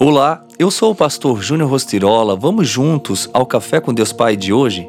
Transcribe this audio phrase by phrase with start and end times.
[0.00, 2.36] Olá, eu sou o pastor Júnior Rostirola.
[2.36, 4.88] Vamos juntos ao Café com Deus Pai de hoje?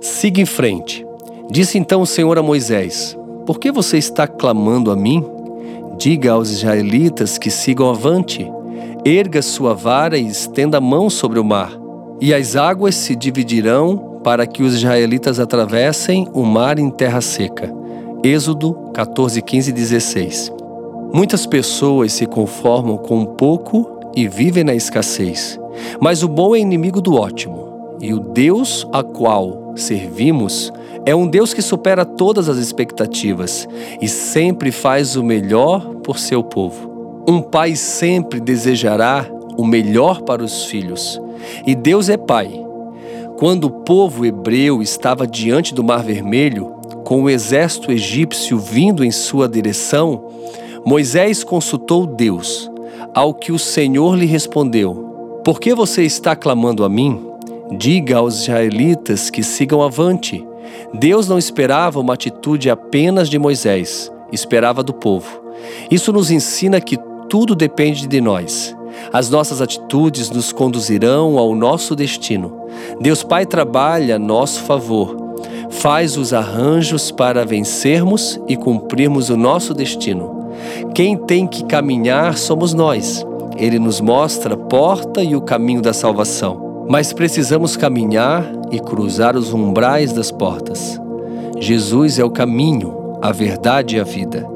[0.00, 1.06] Siga em frente.
[1.48, 3.16] Disse então o Senhor a Moisés:
[3.46, 5.24] Por que você está clamando a mim?
[5.96, 8.50] Diga aos israelitas que sigam avante.
[9.04, 11.70] Erga sua vara e estenda a mão sobre o mar,
[12.20, 17.72] e as águas se dividirão para que os israelitas atravessem o mar em terra seca.
[18.24, 20.52] Êxodo 14, 15 e 16.
[21.14, 25.58] Muitas pessoas se conformam com um pouco e vivem na escassez.
[26.00, 30.72] Mas o bom é inimigo do ótimo, e o Deus a qual servimos
[31.06, 33.66] é um Deus que supera todas as expectativas
[34.00, 37.22] e sempre faz o melhor por seu povo.
[37.26, 41.20] Um pai sempre desejará o melhor para os filhos,
[41.66, 42.50] e Deus é pai.
[43.38, 49.10] Quando o povo hebreu estava diante do Mar Vermelho, com o exército egípcio vindo em
[49.10, 50.28] sua direção,
[50.84, 52.69] Moisés consultou Deus
[53.14, 57.26] ao que o Senhor lhe respondeu: Por que você está clamando a mim?
[57.76, 60.44] Diga aos israelitas que sigam avante.
[60.92, 65.40] Deus não esperava uma atitude apenas de Moisés, esperava do povo.
[65.90, 66.98] Isso nos ensina que
[67.28, 68.76] tudo depende de nós.
[69.12, 72.66] As nossas atitudes nos conduzirão ao nosso destino.
[73.00, 75.16] Deus Pai trabalha a nosso favor,
[75.70, 80.39] faz os arranjos para vencermos e cumprirmos o nosso destino.
[80.94, 83.24] Quem tem que caminhar somos nós.
[83.56, 86.86] Ele nos mostra a porta e o caminho da salvação.
[86.88, 91.00] Mas precisamos caminhar e cruzar os umbrais das portas.
[91.58, 94.46] Jesus é o caminho, a verdade e a vida.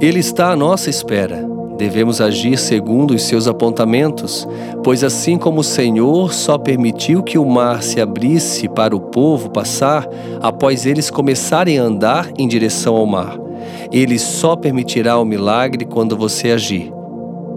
[0.00, 1.44] Ele está à nossa espera.
[1.76, 4.46] Devemos agir segundo os seus apontamentos,
[4.84, 9.50] pois assim como o Senhor só permitiu que o mar se abrisse para o povo
[9.50, 10.08] passar
[10.40, 13.36] após eles começarem a andar em direção ao mar,
[13.92, 16.92] ele só permitirá o milagre quando você agir.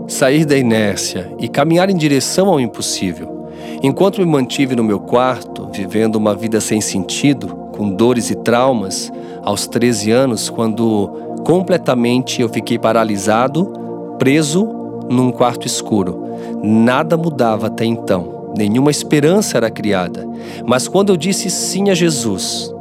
[0.08, 3.50] Sair da inércia e caminhar em direção ao impossível.
[3.84, 9.12] Enquanto me mantive no meu quarto, vivendo uma vida sem sentido, com dores e traumas,
[9.44, 11.08] aos 13 anos, quando
[11.46, 13.72] completamente eu fiquei paralisado,
[14.18, 14.68] preso
[15.10, 16.26] num quarto escuro.
[16.64, 20.28] Nada mudava até então, nenhuma esperança era criada.
[20.66, 22.74] Mas quando eu disse sim a Jesus,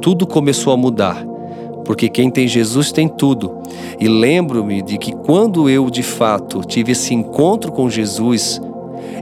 [0.00, 1.33] tudo começou a mudar
[1.84, 3.58] porque quem tem Jesus tem tudo.
[4.00, 8.60] E lembro-me de que quando eu de fato tive esse encontro com Jesus,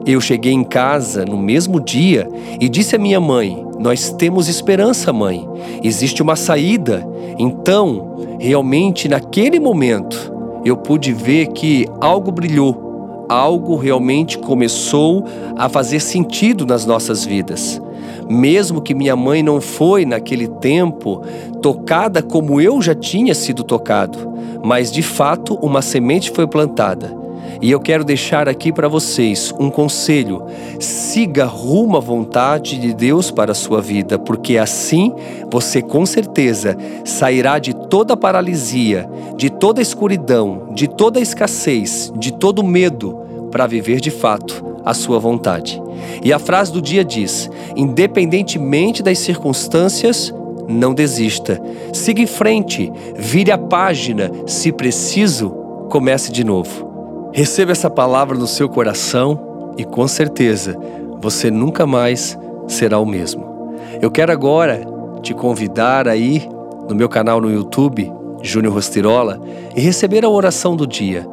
[0.06, 2.28] eu cheguei em casa no mesmo dia
[2.60, 5.48] e disse à minha mãe: Nós temos esperança, mãe.
[5.82, 7.06] Existe uma saída.
[7.38, 10.32] Então, realmente, naquele momento,
[10.64, 15.24] eu pude ver que algo brilhou, algo realmente começou
[15.56, 17.80] a fazer sentido nas nossas vidas.
[18.28, 21.22] Mesmo que minha mãe não foi naquele tempo
[21.60, 24.18] tocada como eu já tinha sido tocado,
[24.64, 27.22] mas de fato uma semente foi plantada.
[27.60, 30.44] E eu quero deixar aqui para vocês um conselho:
[30.80, 35.12] siga rumo à vontade de Deus para a sua vida, porque assim
[35.50, 42.64] você com certeza sairá de toda paralisia, de toda escuridão, de toda escassez, de todo
[42.64, 43.20] medo,
[43.52, 45.82] para viver de fato a sua vontade.
[46.22, 50.32] E a frase do dia diz: independentemente das circunstâncias,
[50.68, 51.60] não desista.
[51.92, 55.50] Siga em frente, vire a página, se preciso,
[55.88, 57.30] comece de novo.
[57.32, 60.76] Receba essa palavra no seu coração e com certeza
[61.20, 63.74] você nunca mais será o mesmo.
[64.00, 64.80] Eu quero agora
[65.22, 66.48] te convidar aí
[66.88, 68.12] no meu canal no YouTube,
[68.42, 69.40] Júnior Rostirola,
[69.74, 71.26] e receber a oração do dia.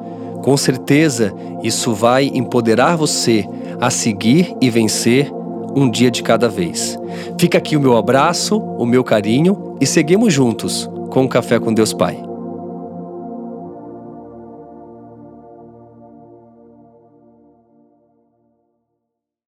[0.49, 3.47] Com certeza, isso vai empoderar você
[3.79, 5.31] a seguir e vencer
[5.75, 6.97] um dia de cada vez.
[7.39, 11.71] Fica aqui o meu abraço, o meu carinho e seguimos juntos com o Café com
[11.71, 12.28] Deus Pai.